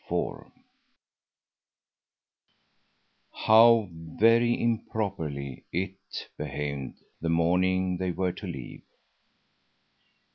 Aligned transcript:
IV 0.09 0.47
How 3.45 3.87
very 3.91 4.59
improperly 4.59 5.63
"it" 5.71 5.99
behaved 6.39 6.95
the 7.21 7.29
morning 7.29 7.97
they 7.97 8.09
were 8.09 8.31
to 8.31 8.47
leave! 8.47 8.81